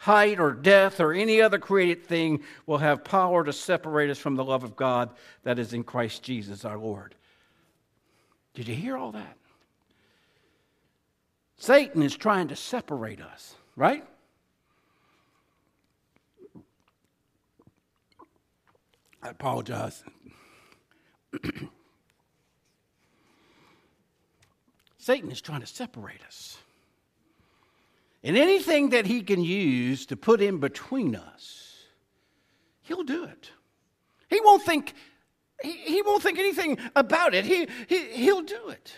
height 0.00 0.38
or 0.38 0.52
death 0.52 1.00
or 1.00 1.12
any 1.12 1.40
other 1.40 1.58
created 1.58 2.06
thing 2.06 2.42
will 2.66 2.78
have 2.78 3.04
power 3.04 3.44
to 3.44 3.52
separate 3.52 4.10
us 4.10 4.18
from 4.18 4.36
the 4.36 4.44
love 4.44 4.64
of 4.64 4.76
God 4.76 5.10
that 5.42 5.58
is 5.58 5.72
in 5.72 5.84
Christ 5.84 6.22
Jesus 6.22 6.64
our 6.64 6.78
Lord. 6.78 7.14
Did 8.54 8.68
you 8.68 8.74
hear 8.74 8.96
all 8.96 9.12
that? 9.12 9.36
Satan 11.56 12.02
is 12.02 12.16
trying 12.16 12.48
to 12.48 12.56
separate 12.56 13.20
us, 13.20 13.54
right? 13.76 14.04
I 19.22 19.28
apologize. 19.28 20.02
Satan 24.98 25.30
is 25.30 25.40
trying 25.40 25.60
to 25.60 25.66
separate 25.66 26.22
us. 26.26 26.58
And 28.22 28.36
anything 28.36 28.90
that 28.90 29.06
he 29.06 29.22
can 29.22 29.42
use 29.42 30.04
to 30.06 30.16
put 30.16 30.42
in 30.42 30.58
between 30.58 31.16
us, 31.16 31.84
he'll 32.82 33.02
do 33.02 33.24
it. 33.24 33.50
He 34.28 34.40
won't 34.40 34.62
think, 34.62 34.94
he, 35.62 35.72
he 35.72 36.02
won't 36.02 36.22
think 36.22 36.38
anything 36.38 36.78
about 36.94 37.34
it. 37.34 37.46
He, 37.46 37.66
he, 37.88 38.04
he'll 38.12 38.42
do 38.42 38.68
it. 38.68 38.92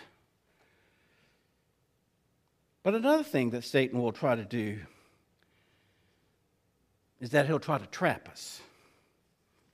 But 2.83 2.95
another 2.95 3.23
thing 3.23 3.51
that 3.51 3.63
Satan 3.63 4.01
will 4.01 4.11
try 4.11 4.35
to 4.35 4.43
do 4.43 4.79
is 7.21 7.29
that 7.29 7.45
he'll 7.45 7.59
try 7.59 7.77
to 7.77 7.87
trap 7.87 8.27
us. 8.29 8.59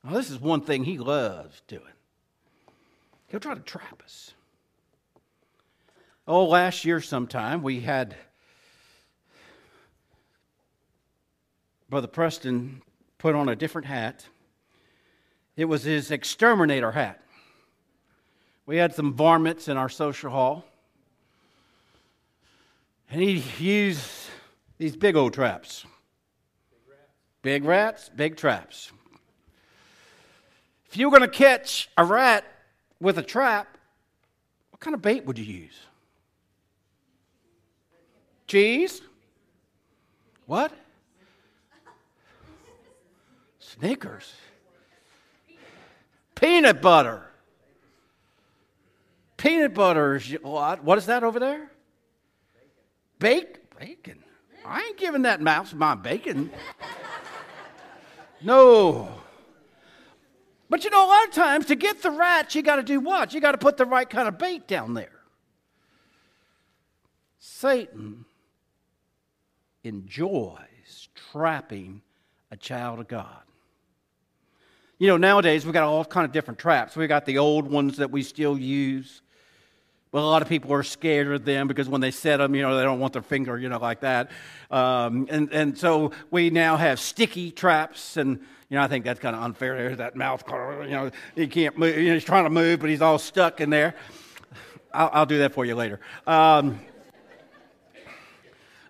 Now, 0.04 0.14
this 0.14 0.30
is 0.30 0.40
one 0.40 0.62
thing 0.62 0.86
he 0.86 0.98
loves 0.98 1.62
doing. 1.68 1.84
He'll 3.28 3.40
try 3.40 3.54
to 3.54 3.60
trap 3.60 4.02
us. 4.04 4.34
Oh, 6.28 6.46
last 6.46 6.86
year 6.86 7.02
sometime 7.02 7.62
we 7.62 7.82
had 7.82 8.16
Brother 11.90 12.08
Preston 12.08 12.82
put 13.18 13.36
on 13.36 13.50
a 13.50 13.56
different 13.56 13.88
hat. 13.88 14.26
It 15.56 15.66
was 15.66 15.84
his 15.84 16.12
exterminator 16.12 16.92
hat. 16.92 17.22
We 18.66 18.78
had 18.78 18.94
some 18.94 19.14
varmints 19.14 19.68
in 19.68 19.78
our 19.78 19.90
social 19.90 20.30
hall. 20.30 20.66
And 23.10 23.22
he 23.22 23.44
used 23.58 24.30
these 24.78 24.96
big 24.96 25.16
old 25.16 25.34
traps. 25.34 25.84
Big 26.70 26.80
rats, 26.88 27.12
big, 27.42 27.66
rats, 27.66 28.10
big 28.16 28.38
traps. 28.38 28.92
If 30.90 30.98
you 30.98 31.10
were 31.10 31.18
going 31.18 31.30
to 31.30 31.36
catch 31.36 31.90
a 31.98 32.04
rat 32.04 32.44
with 33.00 33.20
a 33.20 33.24
trap, 33.24 33.78
what 34.72 34.80
kind 34.80 34.96
of 34.96 35.02
bait 35.02 35.26
would 35.26 35.38
you 35.38 35.46
use? 35.46 35.80
Cheese? 38.48 39.02
What? 40.48 40.72
Snickers. 43.60 44.34
Peanut 46.34 46.82
butter. 46.82 47.30
Peanut 49.38 49.76
butter 49.76 50.16
is 50.16 50.32
what? 50.42 50.84
What 50.84 50.98
is 50.98 51.06
that 51.06 51.24
over 51.24 51.40
there? 51.40 51.70
Bacon. 53.20 53.62
Bacon. 53.80 54.24
I 54.66 54.82
ain't 54.82 54.98
giving 54.98 55.22
that 55.22 55.40
mouse 55.40 55.72
my 55.74 55.94
bacon. 55.94 56.50
No. 58.42 59.22
But 60.70 60.84
you 60.84 60.92
know, 60.92 61.06
a 61.06 61.10
lot 61.10 61.28
of 61.28 61.34
times 61.34 61.66
to 61.68 61.76
get 61.76 62.02
the 62.04 62.12
rats, 62.12 62.54
you 62.54 62.62
got 62.62 62.76
to 62.76 62.84
do 62.84 63.00
what? 63.00 63.34
You 63.34 63.42
got 63.42 63.54
to 63.54 63.58
put 63.58 63.78
the 63.78 63.86
right 63.86 64.08
kind 64.08 64.28
of 64.28 64.38
bait 64.38 64.68
down 64.68 64.94
there. 64.94 65.10
Satan 67.40 68.26
enjoys 69.84 71.10
trapping 71.32 72.02
a 72.52 72.58
child 72.58 73.00
of 73.00 73.08
God. 73.08 73.42
You 75.00 75.08
know, 75.08 75.18
nowadays 75.18 75.66
we've 75.66 75.74
got 75.74 75.84
all 75.84 76.04
kind 76.06 76.26
of 76.26 76.32
different 76.32 76.60
traps. 76.60 76.96
We've 76.96 77.10
got 77.10 77.26
the 77.26 77.38
old 77.38 77.70
ones 77.70 77.98
that 77.98 78.12
we 78.12 78.22
still 78.22 78.58
use. 78.58 79.22
But 80.12 80.20
a 80.20 80.26
lot 80.26 80.42
of 80.42 80.50
people 80.50 80.74
are 80.74 80.84
scared 80.84 81.28
of 81.28 81.46
them 81.46 81.68
because 81.68 81.88
when 81.88 82.02
they 82.02 82.12
set 82.12 82.38
them, 82.38 82.54
you 82.54 82.64
know, 82.64 82.76
they 82.76 82.84
don't 82.84 83.00
want 83.00 83.14
their 83.14 83.22
finger, 83.22 83.58
you 83.58 83.70
know, 83.70 83.78
like 83.78 84.02
that. 84.02 84.32
Um, 84.70 85.28
and, 85.30 85.52
and 85.54 85.78
so 85.78 86.12
we 86.32 86.50
now 86.50 86.78
have 86.78 87.00
sticky 87.00 87.52
traps. 87.52 88.18
And, 88.18 88.40
you 88.70 88.78
know, 88.78 88.84
I 88.84 88.88
think 88.88 89.04
that's 89.04 89.20
kind 89.20 89.36
of 89.36 89.42
unfair. 89.42 89.76
There's 89.76 89.98
that 89.98 90.16
mouth, 90.16 90.44
you 90.48 90.92
know, 90.92 91.12
he 91.36 91.48
can't 91.48 91.78
move. 91.78 91.98
You 91.98 92.10
know, 92.10 92.14
he's 92.14 92.24
trying 92.24 92.44
to 92.44 92.52
move, 92.52 92.80
but 92.80 92.90
he's 92.90 93.02
all 93.02 93.18
stuck 93.18 93.62
in 93.62 93.70
there. 93.72 93.96
I'll, 94.94 95.10
I'll 95.14 95.26
do 95.26 95.40
that 95.40 95.54
for 95.54 95.66
you 95.66 95.76
later. 95.76 96.00
Um, 96.28 96.80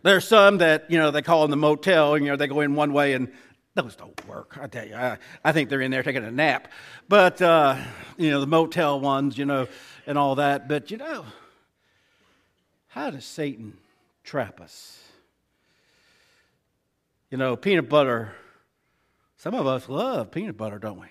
there's 0.03 0.27
some 0.27 0.57
that, 0.57 0.91
you 0.91 0.97
know, 0.97 1.11
they 1.11 1.21
call 1.21 1.45
in 1.45 1.51
the 1.51 1.57
motel, 1.57 2.15
and, 2.15 2.25
you 2.25 2.31
know, 2.31 2.37
they 2.37 2.47
go 2.47 2.61
in 2.61 2.75
one 2.75 2.93
way 2.93 3.13
and 3.13 3.31
those 3.75 3.95
don't 3.95 4.27
work. 4.27 4.57
I 4.61 4.67
tell 4.67 4.85
you, 4.85 4.95
I, 4.95 5.17
I 5.43 5.51
think 5.51 5.69
they're 5.69 5.81
in 5.81 5.91
there 5.91 6.03
taking 6.03 6.23
a 6.23 6.31
nap. 6.31 6.69
But, 7.07 7.41
uh, 7.41 7.77
you 8.17 8.31
know, 8.31 8.41
the 8.41 8.47
motel 8.47 8.99
ones, 8.99 9.37
you 9.37 9.45
know, 9.45 9.67
and 10.05 10.17
all 10.17 10.35
that. 10.35 10.67
But, 10.67 10.91
you 10.91 10.97
know, 10.97 11.25
how 12.89 13.11
does 13.11 13.25
Satan 13.25 13.77
trap 14.23 14.59
us? 14.59 15.01
You 17.29 17.37
know, 17.37 17.55
peanut 17.55 17.87
butter, 17.87 18.33
some 19.39 19.55
of 19.55 19.65
us 19.65 19.87
love 19.87 20.31
peanut 20.31 20.57
butter, 20.57 20.77
don't 20.77 20.99
we? 20.99 21.07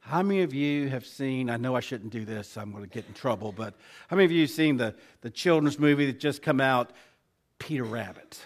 How 0.00 0.22
many 0.22 0.40
of 0.40 0.52
you 0.52 0.88
have 0.88 1.04
seen? 1.04 1.50
I 1.50 1.58
know 1.58 1.76
I 1.76 1.80
shouldn't 1.80 2.10
do 2.10 2.24
this, 2.24 2.56
I'm 2.56 2.72
going 2.72 2.82
to 2.82 2.88
get 2.88 3.06
in 3.06 3.12
trouble, 3.12 3.52
but 3.52 3.74
how 4.08 4.16
many 4.16 4.24
of 4.24 4.32
you 4.32 4.40
have 4.40 4.50
seen 4.50 4.78
the, 4.78 4.94
the 5.20 5.30
children's 5.30 5.78
movie 5.78 6.06
that 6.06 6.18
just 6.18 6.40
come 6.40 6.60
out, 6.60 6.90
Peter 7.58 7.84
Rabbit? 7.84 8.40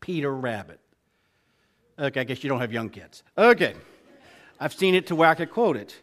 Peter 0.00 0.34
Rabbit. 0.34 0.80
Okay, 1.98 2.20
I 2.20 2.24
guess 2.24 2.42
you 2.42 2.48
don't 2.48 2.60
have 2.60 2.72
young 2.72 2.90
kids. 2.90 3.22
Okay. 3.36 3.74
I've 4.58 4.74
seen 4.74 4.96
it 4.96 5.06
to 5.08 5.14
where 5.14 5.28
I 5.28 5.36
could 5.36 5.50
quote 5.50 5.76
it. 5.76 5.96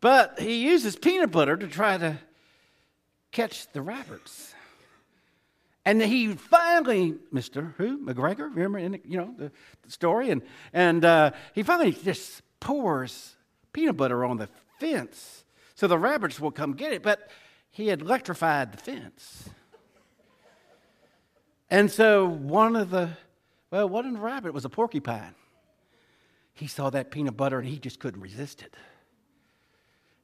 But 0.00 0.40
he 0.40 0.64
uses 0.64 0.96
peanut 0.96 1.30
butter 1.30 1.56
to 1.56 1.66
try 1.68 1.96
to 1.96 2.18
catch 3.30 3.70
the 3.72 3.82
rabbits. 3.82 4.54
And 5.88 6.02
he 6.02 6.34
finally, 6.34 7.14
Mr. 7.32 7.72
Who? 7.76 8.04
McGregor, 8.04 8.54
remember, 8.54 8.78
in 8.78 8.92
the, 8.92 9.00
you 9.06 9.16
know, 9.16 9.34
the, 9.38 9.50
the, 9.82 9.90
story? 9.90 10.28
And, 10.28 10.42
and 10.74 11.02
uh, 11.02 11.30
he 11.54 11.62
finally 11.62 11.92
just 11.92 12.42
pours 12.60 13.36
peanut 13.72 13.96
butter 13.96 14.22
on 14.22 14.36
the 14.36 14.50
fence 14.78 15.44
so 15.74 15.86
the 15.86 15.96
rabbits 15.96 16.38
will 16.38 16.50
come 16.50 16.74
get 16.74 16.92
it. 16.92 17.02
But 17.02 17.30
he 17.70 17.86
had 17.86 18.02
electrified 18.02 18.72
the 18.72 18.76
fence. 18.76 19.48
And 21.70 21.90
so 21.90 22.26
one 22.26 22.76
of 22.76 22.90
the, 22.90 23.08
well, 23.70 23.86
it 23.86 23.90
wasn't 23.90 24.18
a 24.18 24.20
rabbit, 24.20 24.48
it 24.48 24.54
was 24.54 24.66
a 24.66 24.68
porcupine. 24.68 25.34
He 26.52 26.66
saw 26.66 26.90
that 26.90 27.10
peanut 27.10 27.38
butter 27.38 27.60
and 27.60 27.66
he 27.66 27.78
just 27.78 27.98
couldn't 27.98 28.20
resist 28.20 28.60
it. 28.60 28.74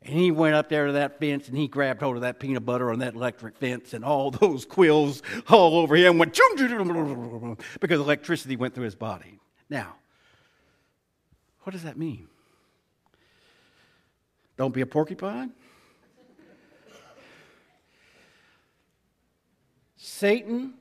And 0.05 0.15
he 0.19 0.31
went 0.31 0.55
up 0.55 0.69
there 0.69 0.87
to 0.87 0.93
that 0.93 1.19
fence 1.19 1.49
and 1.49 1.57
he 1.57 1.67
grabbed 1.67 2.03
hold 2.03 2.17
of 2.17 2.23
that 2.23 2.39
peanut 2.39 2.67
butter 2.67 2.93
on 2.93 2.99
that 2.99 3.15
electric 3.15 3.57
fence 3.57 3.95
and 3.95 4.05
all 4.05 4.31
those 4.43 4.67
quills 4.67 5.23
all 5.49 5.79
over 5.79 5.97
him 5.97 6.19
went 6.19 6.39
because 7.81 8.01
electricity 8.01 8.57
went 8.57 8.75
through 8.75 8.85
his 8.85 8.95
body. 8.95 9.39
Now, 9.71 9.95
what 11.63 11.73
does 11.73 11.85
that 11.85 11.97
mean? 11.97 12.29
Don't 14.59 14.75
be 14.75 14.83
a 14.83 14.87
porcupine? 14.87 15.53
Satan 19.97 20.75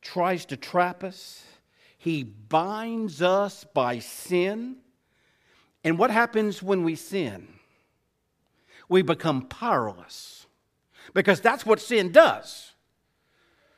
tries 0.00 0.46
to 0.46 0.56
trap 0.56 1.02
us, 1.02 1.42
he 1.98 2.22
binds 2.22 3.20
us 3.20 3.64
by 3.74 3.98
sin. 3.98 4.76
And 5.82 5.98
what 5.98 6.10
happens 6.10 6.62
when 6.62 6.84
we 6.84 6.94
sin? 6.94 7.55
We 8.88 9.02
become 9.02 9.42
powerless 9.42 10.46
because 11.14 11.40
that's 11.40 11.66
what 11.66 11.80
sin 11.80 12.12
does. 12.12 12.72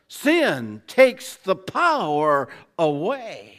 Sin 0.08 0.82
takes 0.86 1.36
the 1.36 1.56
power 1.56 2.48
away, 2.78 3.58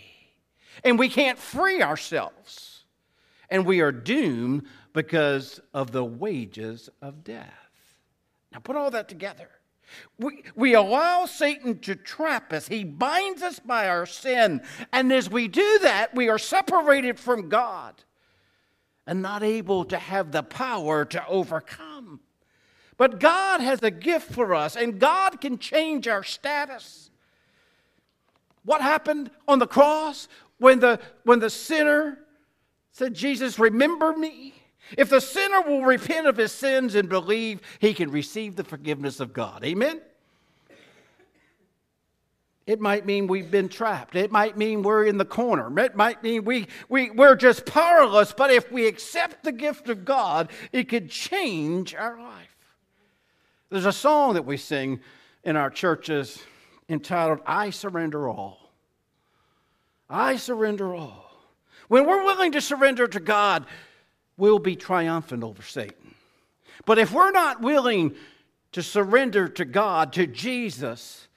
and 0.84 0.98
we 0.98 1.10
can't 1.10 1.38
free 1.38 1.82
ourselves. 1.82 2.84
And 3.52 3.66
we 3.66 3.82
are 3.82 3.92
doomed 3.92 4.66
because 4.94 5.60
of 5.74 5.92
the 5.92 6.04
wages 6.04 6.90
of 7.02 7.24
death. 7.24 7.54
Now, 8.52 8.60
put 8.60 8.76
all 8.76 8.92
that 8.92 9.08
together. 9.08 9.50
We, 10.20 10.44
we 10.56 10.76
allow 10.76 11.26
Satan 11.26 11.80
to 11.80 11.96
trap 11.96 12.54
us. 12.54 12.68
He 12.68 12.84
binds 12.84 13.42
us 13.42 13.60
by 13.60 13.88
our 13.88 14.06
sin. 14.06 14.62
And 14.94 15.12
as 15.12 15.30
we 15.30 15.48
do 15.48 15.80
that, 15.80 16.14
we 16.14 16.30
are 16.30 16.38
separated 16.38 17.20
from 17.20 17.50
God 17.50 18.04
and 19.10 19.24
not 19.24 19.42
able 19.42 19.86
to 19.86 19.98
have 19.98 20.32
the 20.32 20.44
power 20.44 21.04
to 21.04 21.26
overcome. 21.28 22.20
But 22.96 23.20
God 23.20 23.60
has 23.60 23.82
a 23.82 23.90
gift 23.90 24.32
for 24.32 24.54
us, 24.54 24.76
and 24.76 25.00
God 25.00 25.42
can 25.42 25.58
change 25.58 26.08
our 26.08 26.22
status. 26.22 27.10
What 28.64 28.84
happened 28.84 29.32
on 29.48 29.58
the 29.58 29.66
cross 29.66 30.28
when 30.60 30.80
the, 30.80 31.00
when 31.24 31.40
the 31.40 31.50
sinner 31.50 32.20
said, 32.92 33.16
Jesus, 33.16 33.58
remember 33.58 34.14
me? 34.16 34.54
If 34.96 35.10
the 35.10 35.22
sinner 35.22 35.62
will 35.62 35.82
repent 35.82 36.28
of 36.28 36.38
his 36.38 36.52
sins 36.52 36.94
and 36.94 37.10
believe, 37.10 37.62
he 37.80 37.96
can 37.96 38.12
receive 38.12 38.58
the 38.58 38.64
forgiveness 38.64 39.20
of 39.20 39.34
God. 39.34 39.66
Amen? 39.66 40.02
It 42.70 42.80
might 42.80 43.04
mean 43.04 43.26
we've 43.26 43.50
been 43.50 43.68
trapped. 43.68 44.16
It 44.16 44.32
might 44.32 44.56
mean 44.56 44.84
we're 44.84 45.04
in 45.04 45.18
the 45.18 45.26
corner. 45.26 45.80
It 45.80 45.96
might 45.96 46.22
mean 46.22 46.46
we, 46.46 46.68
we, 46.88 47.10
we're 47.10 47.36
just 47.36 47.66
powerless. 47.66 48.32
But 48.32 48.52
if 48.52 48.72
we 48.72 48.86
accept 48.86 49.44
the 49.44 49.52
gift 49.52 49.90
of 49.90 50.06
God, 50.06 50.52
it 50.72 50.88
could 50.88 51.10
change 51.10 51.96
our 51.96 52.22
life. 52.22 52.56
There's 53.72 53.88
a 53.88 53.92
song 53.92 54.36
that 54.36 54.46
we 54.46 54.56
sing 54.56 55.00
in 55.44 55.56
our 55.56 55.72
churches 55.72 56.44
entitled, 56.88 57.40
I 57.44 57.72
Surrender 57.72 58.30
All. 58.30 58.72
I 60.08 60.36
surrender 60.36 60.94
all. 60.94 61.26
When 61.88 62.06
we're 62.06 62.24
willing 62.24 62.52
to 62.52 62.62
surrender 62.62 63.08
to 63.08 63.20
God, 63.20 63.66
we'll 64.38 64.60
be 64.60 64.76
triumphant 64.76 65.44
over 65.44 65.64
Satan. 65.64 66.14
But 66.86 67.00
if 67.00 67.12
we're 67.12 67.32
not 67.32 67.62
willing 67.62 68.14
to 68.74 68.84
surrender 68.84 69.48
to 69.48 69.66
God, 69.66 70.14
to 70.14 70.28
Jesus, 70.28 71.29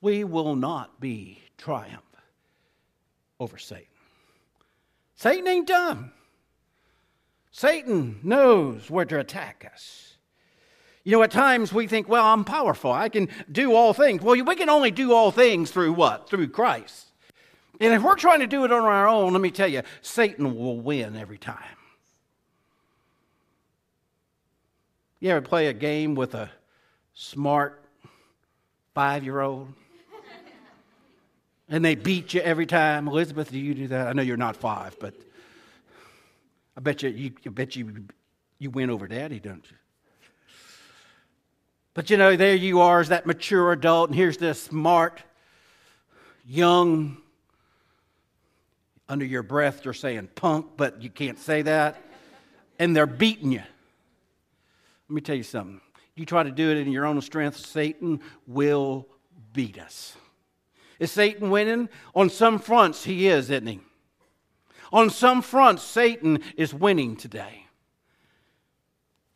we 0.00 0.24
will 0.24 0.56
not 0.56 1.00
be 1.00 1.40
triumph 1.58 2.02
over 3.40 3.58
Satan. 3.58 3.86
Satan 5.14 5.48
ain't 5.48 5.66
dumb. 5.66 6.12
Satan 7.50 8.20
knows 8.22 8.90
where 8.90 9.06
to 9.06 9.18
attack 9.18 9.68
us. 9.72 10.16
You 11.04 11.12
know, 11.12 11.22
at 11.22 11.30
times 11.30 11.72
we 11.72 11.86
think, 11.86 12.08
well, 12.08 12.24
I'm 12.24 12.44
powerful. 12.44 12.92
I 12.92 13.08
can 13.08 13.28
do 13.50 13.74
all 13.74 13.94
things. 13.94 14.22
Well, 14.22 14.42
we 14.44 14.56
can 14.56 14.68
only 14.68 14.90
do 14.90 15.12
all 15.12 15.30
things 15.30 15.70
through 15.70 15.92
what? 15.92 16.28
Through 16.28 16.48
Christ. 16.48 17.06
And 17.80 17.94
if 17.94 18.02
we're 18.02 18.16
trying 18.16 18.40
to 18.40 18.46
do 18.46 18.64
it 18.64 18.72
on 18.72 18.82
our 18.82 19.06
own, 19.08 19.32
let 19.32 19.40
me 19.40 19.50
tell 19.50 19.68
you, 19.68 19.82
Satan 20.02 20.56
will 20.56 20.80
win 20.80 21.16
every 21.16 21.38
time. 21.38 21.62
You 25.20 25.30
ever 25.30 25.40
play 25.40 25.68
a 25.68 25.72
game 25.72 26.14
with 26.14 26.34
a 26.34 26.50
smart 27.14 27.84
five 28.94 29.24
year 29.24 29.40
old? 29.40 29.68
And 31.68 31.84
they 31.84 31.94
beat 31.94 32.34
you 32.34 32.40
every 32.40 32.66
time. 32.66 33.08
Elizabeth, 33.08 33.50
do 33.50 33.58
you 33.58 33.74
do 33.74 33.88
that? 33.88 34.08
I 34.08 34.12
know 34.12 34.22
you're 34.22 34.36
not 34.36 34.56
five, 34.56 34.96
but 35.00 35.14
I 36.76 36.80
bet 36.80 37.02
you, 37.02 37.10
you, 37.10 37.32
I 37.46 37.48
bet 37.50 37.76
you, 37.76 38.04
you 38.58 38.70
win 38.70 38.90
over 38.90 39.06
daddy, 39.08 39.40
don't 39.40 39.64
you? 39.70 39.76
But 41.94 42.10
you 42.10 42.18
know, 42.18 42.36
there 42.36 42.54
you 42.54 42.80
are 42.80 43.00
as 43.00 43.08
that 43.08 43.26
mature 43.26 43.72
adult, 43.72 44.10
and 44.10 44.16
here's 44.16 44.36
this 44.36 44.62
smart, 44.62 45.22
young, 46.46 47.16
under 49.08 49.24
your 49.24 49.42
breath, 49.42 49.84
you're 49.84 49.94
saying 49.94 50.28
punk, 50.34 50.66
but 50.76 51.00
you 51.00 51.10
can't 51.10 51.38
say 51.38 51.62
that. 51.62 51.96
And 52.78 52.94
they're 52.94 53.06
beating 53.06 53.52
you. 53.52 53.62
Let 55.08 55.14
me 55.14 55.20
tell 55.20 55.36
you 55.36 55.42
something. 55.42 55.80
You 56.14 56.26
try 56.26 56.42
to 56.42 56.50
do 56.50 56.70
it 56.70 56.78
in 56.78 56.90
your 56.90 57.06
own 57.06 57.20
strength, 57.22 57.56
Satan 57.64 58.20
will 58.46 59.06
beat 59.52 59.78
us. 59.78 60.16
Is 60.98 61.12
Satan 61.12 61.50
winning? 61.50 61.88
On 62.14 62.30
some 62.30 62.58
fronts, 62.58 63.04
he 63.04 63.28
is, 63.28 63.50
isn't 63.50 63.66
he? 63.66 63.80
On 64.92 65.10
some 65.10 65.42
fronts, 65.42 65.82
Satan 65.82 66.40
is 66.56 66.72
winning 66.72 67.16
today. 67.16 67.66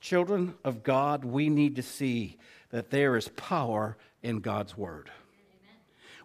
Children 0.01 0.55
of 0.65 0.83
God, 0.83 1.25
we 1.25 1.49
need 1.49 1.77
to 1.77 1.83
see 1.83 2.39
that 2.71 2.91
there 2.91 3.17
is 3.17 3.29
power 3.29 3.97
in 4.23 4.41
God's 4.41 4.77
Word. 4.77 5.11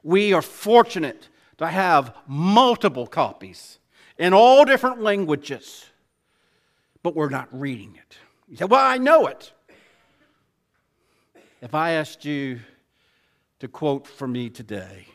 We 0.04 0.34
are 0.34 0.42
fortunate 0.42 1.30
to 1.58 1.68
have 1.68 2.16
multiple 2.28 3.08
copies 3.08 3.80
in 4.18 4.34
all 4.34 4.64
different 4.64 5.02
languages, 5.02 5.86
but 7.04 7.16
we're 7.16 7.30
not 7.30 7.50
reading 7.52 7.96
it. 7.96 8.18
You 8.48 8.58
say, 8.58 8.66
Well, 8.66 8.84
I 8.84 8.98
know 8.98 9.28
it. 9.28 9.52
If 11.62 11.74
I 11.74 11.92
asked 11.92 12.24
you 12.24 12.60
to 13.60 13.68
quote 13.68 14.06
for 14.06 14.28
me 14.28 14.50
today, 14.50 15.08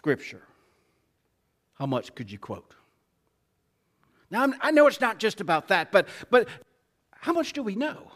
Scripture, 0.00 0.40
how 1.74 1.84
much 1.84 2.14
could 2.14 2.32
you 2.32 2.38
quote? 2.38 2.72
Now, 4.30 4.50
I 4.62 4.70
know 4.70 4.86
it's 4.86 4.98
not 4.98 5.18
just 5.18 5.42
about 5.42 5.68
that, 5.68 5.92
but, 5.92 6.08
but 6.30 6.48
how 7.10 7.34
much 7.34 7.52
do 7.52 7.62
we 7.62 7.74
know? 7.74 8.10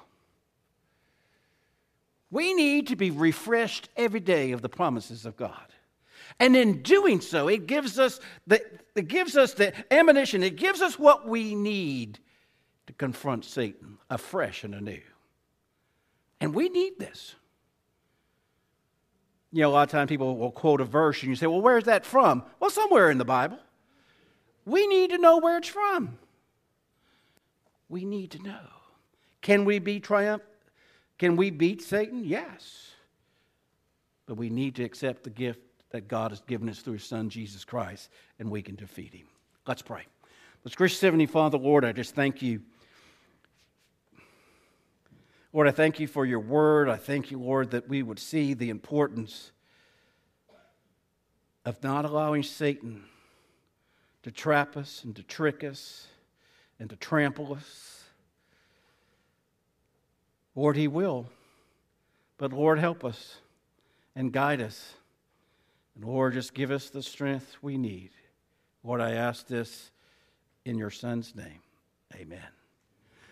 We 2.31 2.55
need 2.55 2.87
to 2.87 2.97
be 2.97 3.11
refreshed 3.11 3.91
every 3.99 4.21
day 4.21 4.53
of 4.53 4.63
the 4.63 4.69
promises 4.71 5.27
of 5.27 5.37
God. 5.37 5.75
And 6.41 6.57
in 6.57 6.81
doing 6.81 7.21
so, 7.21 7.49
it 7.49 7.67
gives 7.67 7.99
us 7.99 8.19
the, 8.47 8.63
it 8.95 9.09
gives 9.09 9.37
us 9.37 9.53
the 9.53 9.75
ammunition, 9.93 10.43
it 10.43 10.57
gives 10.57 10.81
us 10.81 10.99
what 10.99 11.29
we 11.29 11.55
need 11.55 12.19
to 12.87 12.95
confront 12.95 13.45
Satan 13.45 13.99
afresh 14.09 14.65
and 14.65 14.75
anew. 14.75 15.03
And 16.41 16.55
we 16.55 16.71
need 16.71 16.99
this. 16.99 17.35
You 19.55 19.61
know, 19.61 19.69
a 19.69 19.71
lot 19.71 19.83
of 19.85 19.91
times 19.91 20.09
people 20.09 20.37
will 20.37 20.51
quote 20.51 20.81
a 20.81 20.85
verse 20.85 21.23
and 21.23 21.31
you 21.31 21.37
say, 21.37 21.47
well, 21.47 21.61
where's 21.61 21.85
that 21.85 22.05
from? 22.05 22.43
Well, 22.59 22.71
somewhere 22.71 23.09
in 23.09 23.19
the 23.19 23.25
Bible. 23.25 23.61
We 24.67 24.89
need 24.89 25.11
to 25.11 25.19
know 25.19 25.39
where 25.39 25.59
it's 25.59 25.69
from. 25.69 26.19
We 27.89 28.05
need 28.05 28.33
to 28.33 28.43
know. 28.43 28.67
Can 29.43 29.65
we 29.65 29.79
be 29.79 30.01
triumph? 30.01 30.43
Can 31.19 31.37
we 31.37 31.51
beat 31.51 31.83
Satan? 31.83 32.25
Yes. 32.25 32.91
But 34.27 34.39
we 34.39 34.51
need 34.51 34.75
to 34.75 34.83
accept 34.83 35.23
the 35.23 35.31
gift 35.31 35.61
that 35.91 36.09
God 36.09 36.33
has 36.33 36.41
given 36.41 36.69
us 36.69 36.81
through 36.81 36.95
His 36.95 37.05
Son, 37.05 37.31
Jesus 37.31 37.65
Christ, 37.65 38.11
and 38.41 38.51
we 38.51 38.61
can 38.61 38.75
defeat 38.75 39.15
Him. 39.15 39.29
Let's 39.69 39.83
pray. 39.83 40.03
Let's 40.65 40.75
gracious 40.75 41.01
Heavenly 41.01 41.27
Father, 41.27 41.59
Lord, 41.59 41.85
I 41.85 41.93
just 41.93 42.17
thank 42.17 42.43
you. 42.43 42.61
Lord, 45.55 45.69
I 45.69 45.71
thank 45.71 46.01
you 46.01 46.09
for 46.09 46.27
your 46.27 46.41
word. 46.41 46.89
I 46.89 46.97
thank 46.97 47.31
you, 47.31 47.39
Lord, 47.39 47.71
that 47.71 47.89
we 47.89 48.03
would 48.03 48.19
see 48.19 48.55
the 48.55 48.71
importance 48.71 49.53
of 51.65 51.81
not 51.81 52.05
allowing 52.05 52.43
Satan 52.43 53.05
to 54.25 54.33
trap 54.33 54.77
us 54.77 55.05
and 55.05 55.15
to 55.15 55.23
trick 55.23 55.63
us 55.63 56.09
and 56.81 56.91
to 56.91 56.97
trample 56.97 57.55
us. 57.55 58.03
Lord, 60.57 60.77
He 60.77 60.89
will. 60.89 61.29
But 62.37 62.53
Lord, 62.53 62.81
help 62.81 63.05
us 63.05 63.37
and 64.17 64.33
guide 64.33 64.61
us. 64.61 64.95
And 65.95 66.05
Lord, 66.05 66.33
just 66.33 66.53
give 66.53 66.73
us 66.73 66.91
the 66.91 67.03
strength 67.03 67.59
we 67.63 67.79
need. 67.79 68.11
Lord, 68.83 69.01
I 69.01 69.13
ask 69.13 69.47
this 69.47 69.93
in 70.65 70.79
your 70.79 70.91
Son's 70.91 71.37
name. 71.37 71.61
Amen. 72.17 72.64